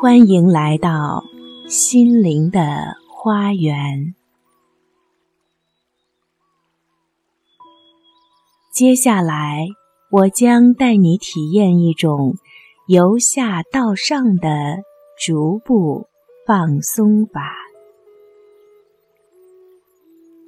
[0.00, 1.24] 欢迎来到
[1.68, 2.60] 心灵的
[3.10, 4.14] 花园。
[8.72, 9.66] 接下来，
[10.12, 12.36] 我将带你体验一种
[12.86, 14.76] 由下到上的
[15.18, 16.06] 逐步
[16.46, 17.56] 放松法，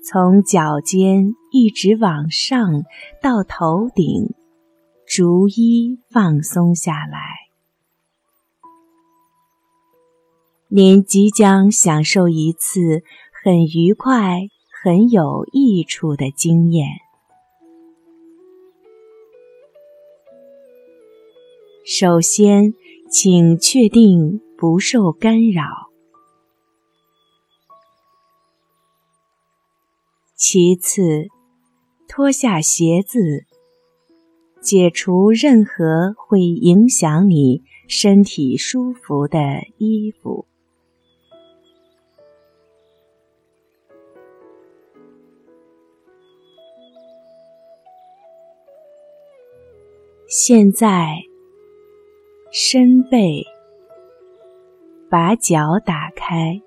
[0.05, 2.85] 从脚尖一直往上
[3.21, 4.33] 到头顶，
[5.09, 7.50] 逐一放松下来。
[10.73, 13.03] 您即将享受一次
[13.43, 14.39] 很愉快、
[14.85, 16.87] 很有益处的经验。
[21.85, 22.73] 首先，
[23.11, 25.65] 请确定不受干扰；
[30.37, 31.27] 其次，
[32.07, 33.45] 脱下鞋子，
[34.61, 40.47] 解除任何会影响你身体舒服的衣服。
[50.33, 51.25] 现在，
[52.53, 53.45] 伸背，
[55.11, 56.63] 把脚打开，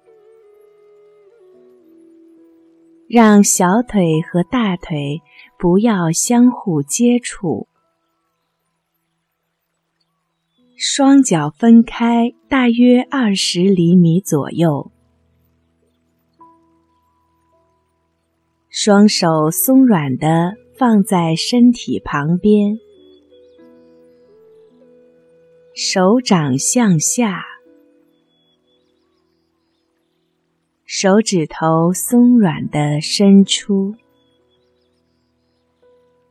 [3.08, 5.22] 让小腿和大腿
[5.58, 7.70] 不要相互接触，
[10.76, 14.92] 双脚分开大约二十厘米左右，
[18.68, 22.78] 双手松软的放在身体旁边。
[25.76, 27.44] 手掌向下，
[30.86, 33.96] 手指头松软的伸出。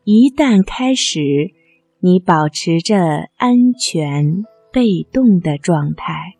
[0.05, 1.51] 一旦开始，
[1.99, 2.97] 你保持着
[3.37, 6.37] 安全被动的状态。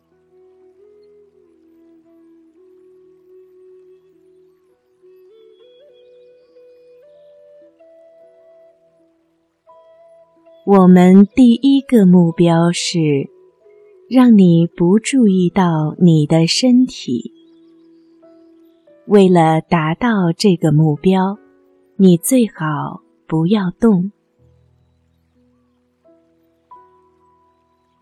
[10.65, 13.29] 我们第一个目标是
[14.09, 17.33] 让你不注意到你的身体。
[19.05, 21.37] 为了达到这个目标，
[21.97, 24.13] 你最好不要动。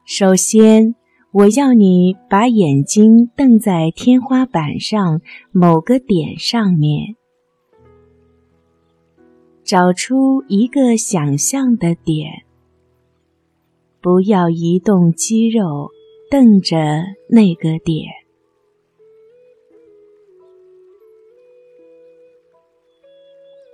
[0.05, 0.93] 首先，
[1.31, 5.19] 我要你把眼睛瞪在天花板上
[5.51, 7.16] 某个点上面，
[9.63, 12.43] 找出一个想象的点。
[14.01, 15.91] 不要移动肌肉，
[16.29, 16.78] 瞪着
[17.29, 18.07] 那个点。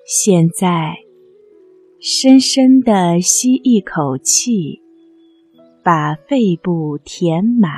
[0.06, 0.98] 现在，
[2.02, 4.82] 深深的吸一口气，
[5.82, 7.72] 把肺部填满，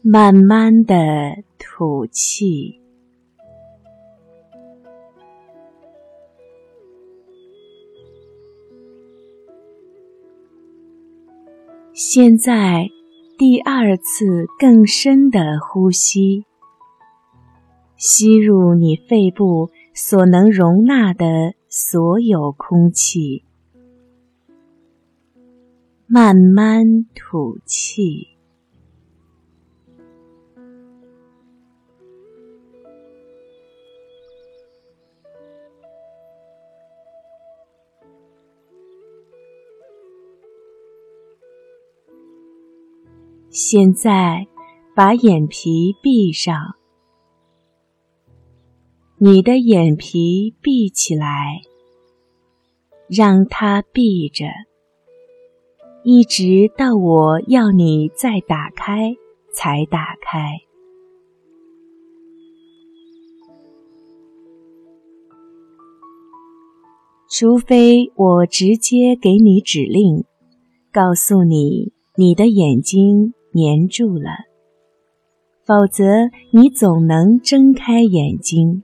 [0.00, 2.83] 慢慢的吐气。
[11.96, 12.90] 现在，
[13.38, 16.44] 第二次更深的呼吸，
[17.96, 23.44] 吸入你肺部所能容纳的所有空气，
[26.08, 28.33] 慢慢吐气。
[43.56, 44.48] 现在，
[44.96, 46.74] 把眼皮闭上。
[49.16, 51.60] 你的眼皮闭起来，
[53.08, 54.46] 让它闭着，
[56.02, 59.14] 一直到我要你再打开
[59.52, 60.58] 才打开。
[67.30, 70.24] 除非我直接给你指令，
[70.92, 73.32] 告诉你你的眼睛。
[73.54, 74.30] 粘住了，
[75.64, 78.82] 否则你总能睁开眼睛。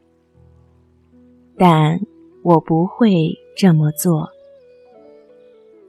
[1.58, 2.00] 但
[2.42, 4.30] 我不会这么做。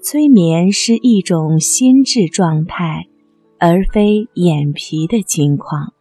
[0.01, 3.07] 催眠是一种心智状态，
[3.59, 5.93] 而非眼皮的情况。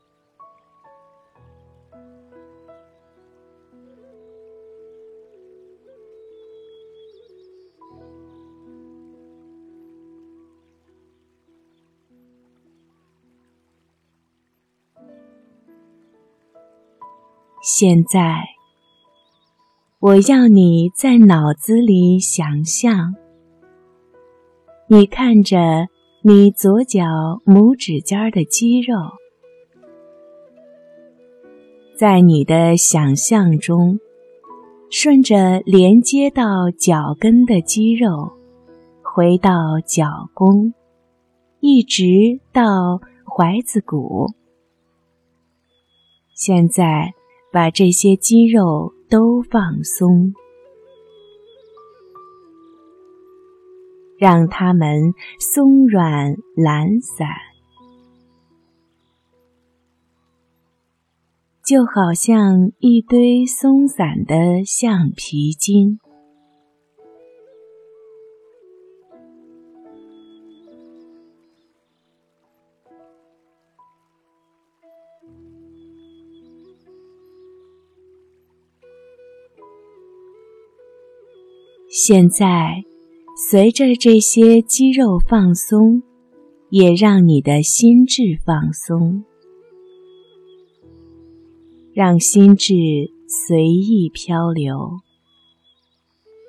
[17.62, 18.42] 现在，
[19.98, 23.14] 我要你在脑子里想象，
[24.86, 25.86] 你看着
[26.22, 27.02] 你左脚
[27.44, 28.96] 拇指尖的肌肉，
[31.94, 34.00] 在你的想象中，
[34.90, 38.32] 顺着连接到脚跟的肌肉，
[39.02, 40.72] 回到脚弓，
[41.60, 44.28] 一直到踝子骨。
[46.34, 47.12] 现在
[47.52, 50.32] 把这些肌肉都放松，
[54.17, 57.26] 让它们松软懒散，
[61.64, 65.99] 就好像一堆松散的橡皮筋。
[82.12, 82.82] 现在，
[83.36, 86.02] 随着这些肌肉放松，
[86.68, 89.22] 也让你的心智放松，
[91.94, 92.74] 让心智
[93.28, 94.90] 随意漂流，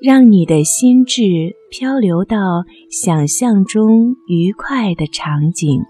[0.01, 5.83] 让你的心智漂流到想象中愉快的场景。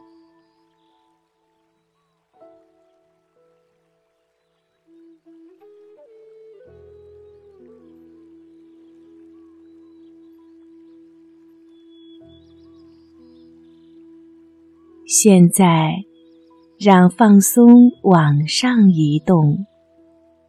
[15.14, 16.06] 现在，
[16.80, 19.66] 让放松往上移动，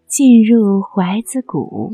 [0.06, 1.90] 进入怀子骨。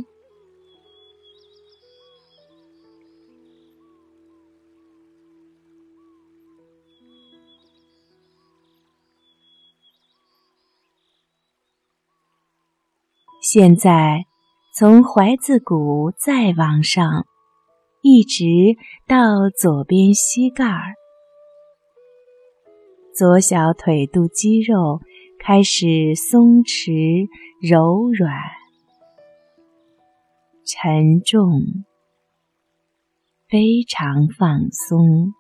[13.41, 14.27] 现在，
[14.75, 17.25] 从怀子骨再往上，
[18.03, 18.45] 一直
[19.07, 20.98] 到左边膝盖儿。
[23.19, 25.01] 左小腿肚肌肉
[25.41, 27.27] 开始松弛、
[27.61, 28.33] 柔软、
[30.65, 31.83] 沉重，
[33.49, 35.35] 非常放松。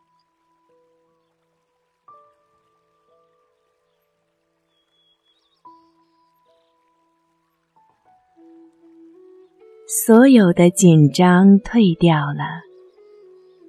[9.87, 12.43] 所有的紧张退掉了，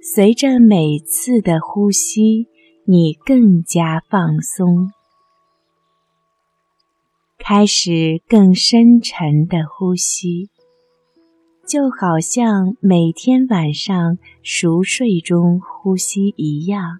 [0.01, 2.47] 随着每次的呼吸。
[2.91, 4.91] 你更加放松，
[7.37, 10.49] 开始更深沉的呼吸，
[11.67, 16.97] 就好像每天晚上熟睡中呼吸一样。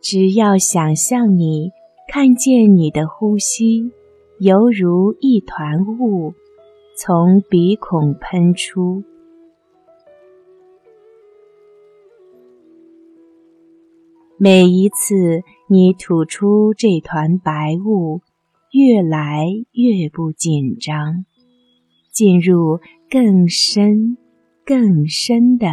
[0.00, 1.70] 只要想象你
[2.08, 3.92] 看见你的呼吸，
[4.40, 6.34] 犹如一团雾
[6.96, 9.04] 从鼻孔喷出。
[14.36, 18.20] 每一次你吐出这团白雾，
[18.72, 21.24] 越来越不紧张，
[22.10, 24.18] 进入更深、
[24.64, 25.68] 更深的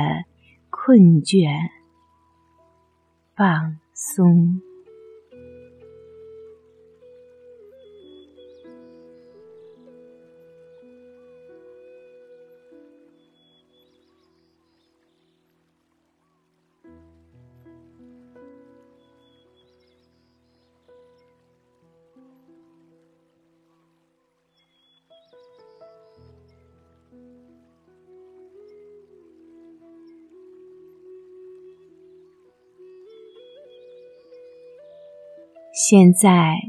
[0.70, 1.50] 困倦、
[3.36, 4.71] 放松。
[35.84, 36.60] 现在，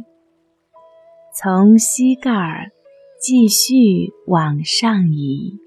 [1.35, 2.73] 从膝盖儿
[3.21, 5.59] 继续往上移，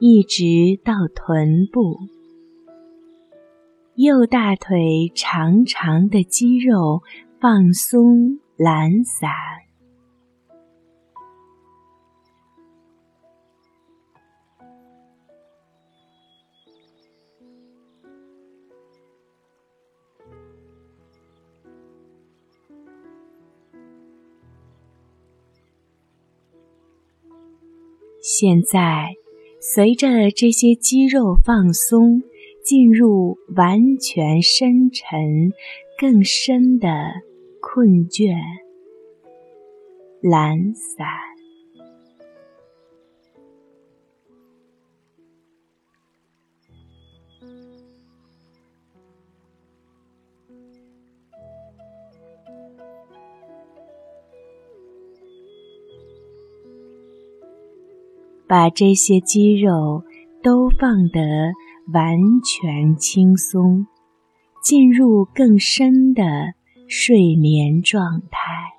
[0.00, 1.96] 一直到臀部，
[3.94, 7.02] 右大腿长长的肌肉
[7.40, 9.30] 放松懒散。
[28.40, 29.16] 现在，
[29.60, 32.22] 随着这些肌肉放松，
[32.64, 35.52] 进入完全深沉、
[35.98, 36.88] 更深的
[37.60, 38.34] 困倦、
[40.22, 41.29] 懒散。
[58.50, 60.02] 把这些肌肉
[60.42, 61.20] 都放得
[61.92, 63.86] 完全轻松，
[64.60, 66.24] 进入更深的
[66.88, 68.72] 睡眠状态。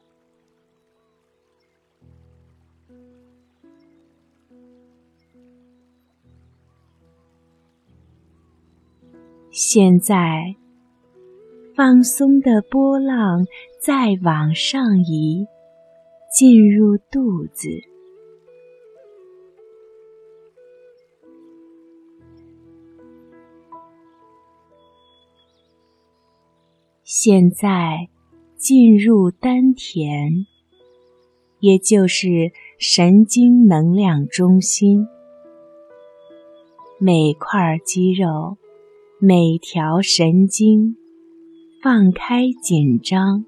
[9.51, 10.53] 现在，
[11.77, 13.45] 放松的波浪
[13.79, 15.47] 再往上移，
[16.29, 17.90] 进入肚子。
[27.13, 28.07] 现在
[28.55, 30.47] 进入丹田，
[31.59, 35.05] 也就是神经能量中心，
[37.01, 38.57] 每块肌肉。
[39.19, 40.95] 每条神经
[41.83, 43.45] 放开紧张，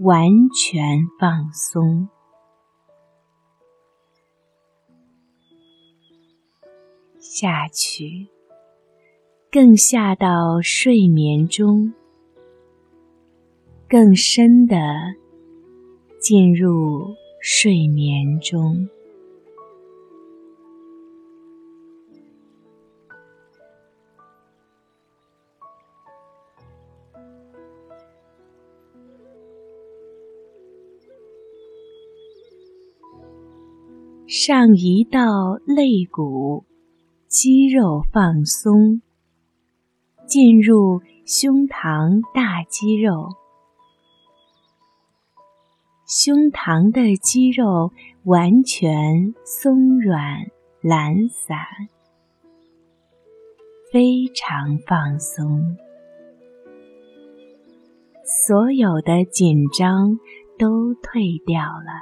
[0.00, 2.08] 完全放松，
[7.18, 8.28] 下去，
[9.50, 11.92] 更下到睡眠中，
[13.94, 14.76] 更深的
[16.18, 18.88] 进入睡眠中。
[34.26, 35.20] 上移到
[35.64, 36.64] 肋骨，
[37.28, 39.00] 肌肉放松，
[40.26, 43.28] 进入胸膛大肌肉，
[46.16, 47.90] 胸膛的肌肉
[48.22, 50.46] 完全松软
[50.80, 51.58] 懒散，
[53.90, 55.76] 非常放松，
[58.24, 60.16] 所有的紧张
[60.56, 62.00] 都退掉了。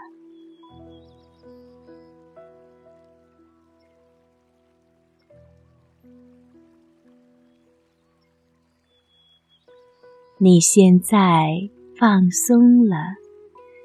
[10.36, 11.48] 你现在
[11.96, 12.96] 放松了，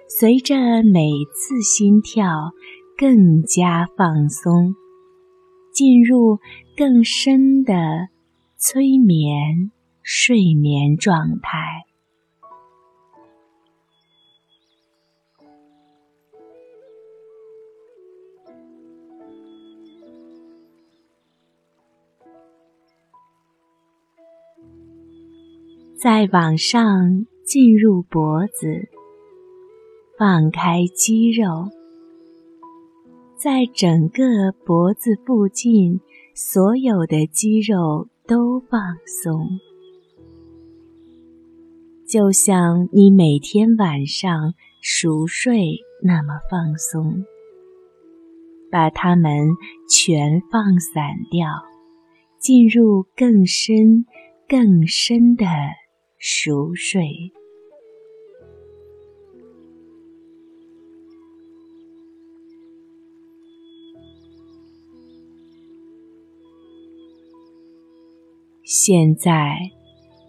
[0.10, 2.52] 随着每次心跳
[2.98, 4.74] 更加放松，
[5.74, 6.40] 进入
[6.76, 8.08] 更深的
[8.56, 9.72] 催眠
[10.02, 11.84] 睡眠状态。
[25.96, 28.90] 再往上进入脖子，
[30.18, 31.70] 放开肌肉，
[33.36, 36.02] 在整个脖子附近，
[36.34, 39.48] 所有的肌肉都放松，
[42.08, 47.24] 就像你每天晚上熟睡那么放松，
[48.72, 49.50] 把它们
[49.88, 51.48] 全放散掉，
[52.40, 54.08] 进入更深、
[54.48, 55.46] 更深的。
[56.20, 57.32] 熟睡，
[68.70, 69.58] 现在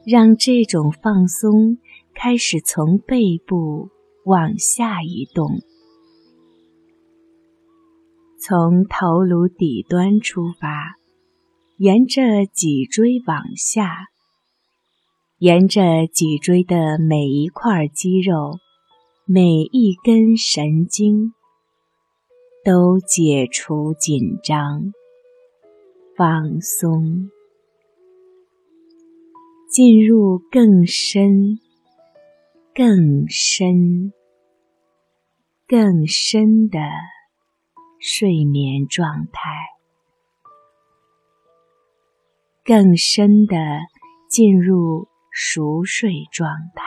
[0.07, 1.79] 让这种放松
[2.15, 3.89] 开始从背部
[4.25, 5.59] 往下移动，
[8.39, 10.95] 从头颅底端出发，
[11.79, 14.07] 沿着脊椎往下。
[15.41, 18.59] 沿着脊椎的每一块肌肉、
[19.25, 19.43] 每
[19.73, 21.33] 一根神经，
[22.65, 24.93] 都解除紧张、
[26.17, 27.31] 放松，
[29.69, 31.59] 进入更深、
[32.75, 34.13] 更深、
[35.67, 36.79] 更深的
[38.01, 39.51] 睡眠状态，
[42.65, 43.57] 更深的
[44.29, 45.09] 进入。
[45.41, 46.83] 熟睡状态，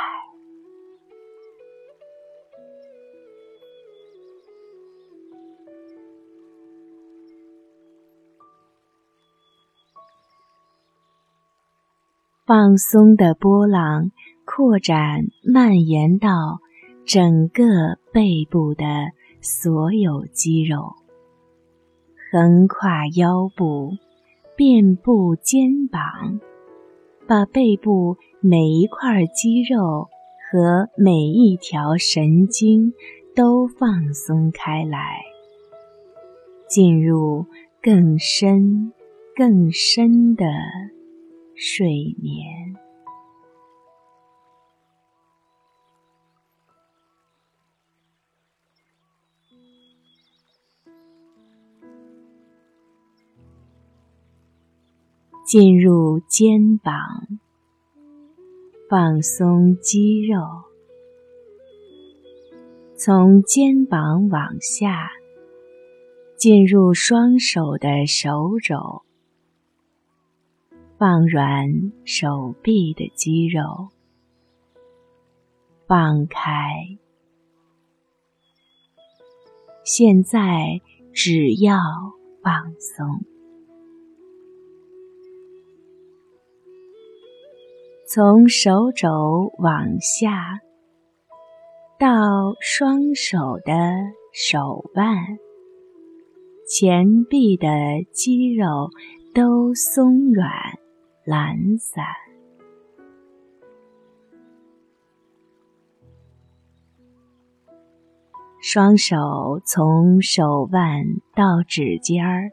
[12.47, 14.11] 放松的波浪
[14.45, 16.59] 扩展蔓延到
[17.05, 17.63] 整个
[18.11, 18.85] 背部的
[19.41, 20.95] 所有肌肉，
[22.31, 23.91] 横跨腰部、
[24.55, 26.39] 遍布肩膀。
[27.27, 30.09] 把背部每一块肌肉
[30.49, 32.91] 和每一条神经
[33.35, 35.21] 都放松开来，
[36.67, 37.45] 进入
[37.81, 38.91] 更深、
[39.35, 40.45] 更深的
[41.63, 42.75] 睡眠。
[55.45, 56.95] 进入肩膀
[58.89, 60.41] 放松肌肉
[62.95, 65.11] 从肩膀往下
[66.35, 69.10] 进入双手的手肘。
[71.01, 71.67] 放软
[72.05, 73.89] 手臂的肌肉，
[75.87, 76.45] 放开。
[79.83, 80.79] 现在
[81.11, 81.79] 只要
[82.43, 83.19] 放松。
[88.07, 90.59] 从手肘往下，
[91.97, 93.73] 到双手的
[94.31, 95.17] 手腕、
[96.67, 97.67] 前臂的
[98.11, 98.91] 肌肉
[99.33, 100.51] 都松软、
[101.23, 102.05] 懒散。
[108.61, 111.03] 双手从手腕
[111.35, 112.51] 到指尖儿，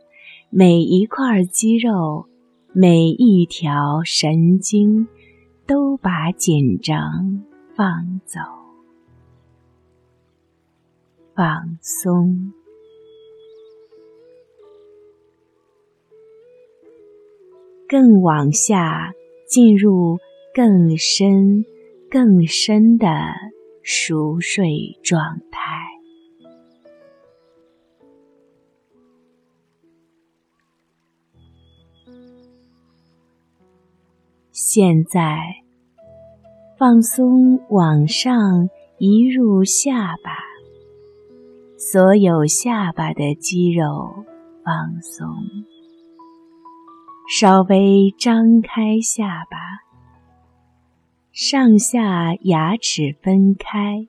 [0.51, 2.27] 每一块肌肉，
[2.73, 5.09] 每一条神经。
[5.69, 7.43] 都把紧张
[7.77, 8.41] 放走，
[11.35, 12.55] 放松，
[17.88, 19.12] 更往下
[19.49, 20.18] 进入
[20.54, 21.64] 更深、
[22.11, 23.07] 更深的
[23.83, 25.61] 熟睡状态。
[34.52, 35.38] 现在，
[36.76, 38.68] 放松往上
[38.99, 40.37] 移入下巴，
[41.78, 44.25] 所有下巴的肌肉
[44.62, 45.26] 放松，
[47.30, 49.58] 稍微张开下巴，
[51.30, 54.08] 上下牙齿分开，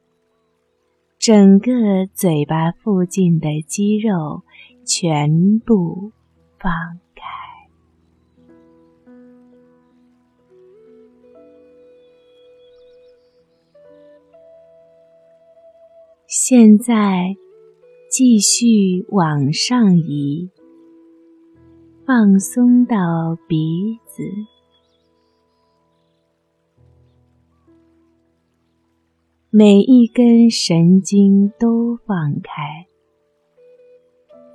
[1.19, 4.43] 整个嘴巴附近的肌肉
[4.85, 6.13] 全部
[6.57, 6.71] 放
[7.13, 7.23] 开。
[16.25, 17.35] 现在
[18.09, 20.49] 继续往上移，
[22.09, 24.23] 放松到鼻子，
[29.51, 32.87] 每一根神经都放开，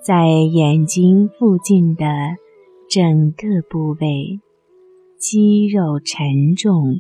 [0.03, 2.05] 在眼睛附近的
[2.91, 4.41] 整个部位，
[5.17, 6.99] 肌肉沉重，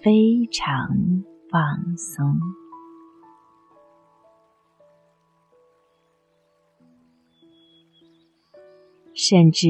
[0.00, 2.24] 非常放松。
[9.18, 9.66] 甚至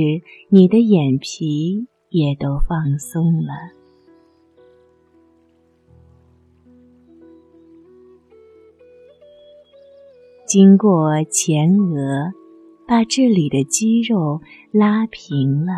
[0.51, 3.55] 你的眼皮也都放松了。
[10.47, 12.31] 经过前额，
[12.87, 15.73] 把这里的肌肉拉平了。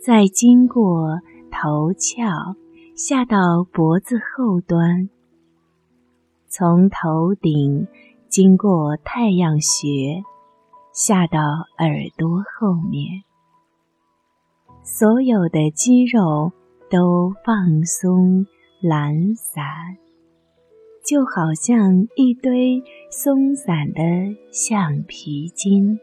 [0.00, 2.56] 再经过头翘。
[2.94, 5.08] 下到脖子后端，
[6.46, 7.88] 从头顶
[8.28, 10.22] 经过太阳穴，
[10.92, 11.38] 下到
[11.78, 13.22] 耳朵后面，
[14.84, 16.52] 所有的肌肉
[16.90, 18.46] 都放松
[18.82, 19.64] 懒散，
[21.02, 24.02] 就好像一堆松散的
[24.52, 25.98] 橡皮筋。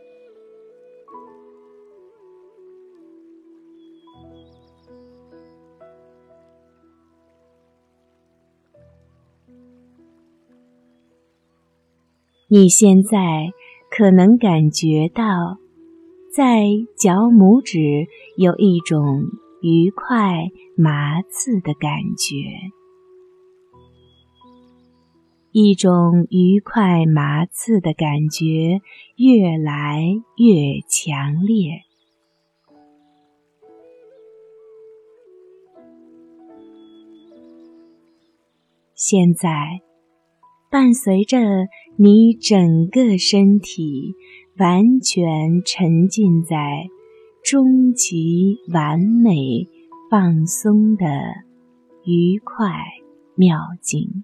[12.51, 13.51] 你现在
[13.91, 15.23] 可能感觉到，
[16.35, 16.63] 在
[16.97, 18.07] 脚拇指
[18.37, 19.25] 有一种
[19.61, 22.33] 愉快麻刺的感觉，
[25.51, 28.81] 一种愉快麻刺的感觉
[29.15, 30.01] 越来
[30.37, 31.83] 越强烈。
[38.95, 39.81] 现在。
[40.69, 41.39] 伴随着
[41.97, 44.13] 你整个身体
[44.57, 46.85] 完全沉浸在
[47.43, 49.67] 终极完美
[50.11, 51.05] 放松的
[52.05, 52.69] 愉快
[53.35, 54.23] 妙境。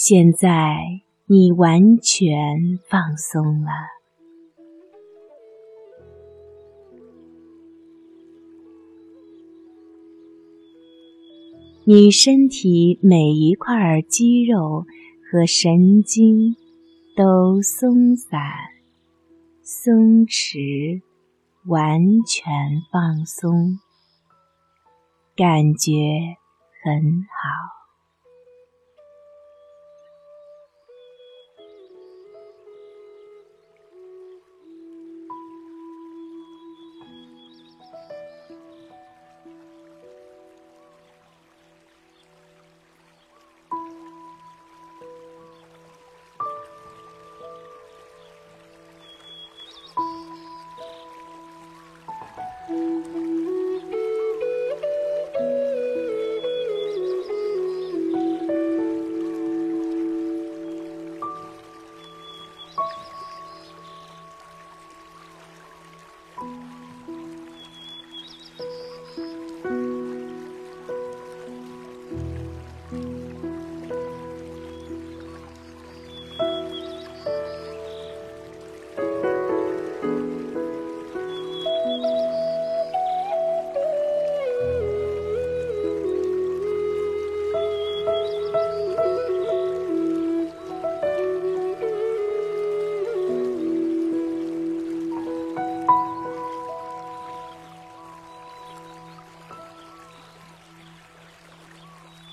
[0.00, 3.70] 现在你完全放松了，
[11.82, 14.86] 你身体每一块肌肉
[15.32, 16.54] 和神经
[17.16, 18.40] 都松散、
[19.64, 21.02] 松弛，
[21.66, 22.52] 完全
[22.92, 23.80] 放松，
[25.34, 25.90] 感觉
[26.84, 27.67] 很好。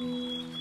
[0.01, 0.54] Mm-hmm.